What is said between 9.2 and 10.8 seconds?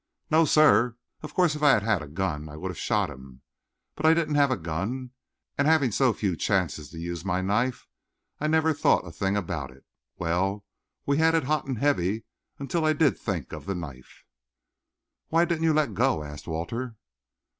about it. Well,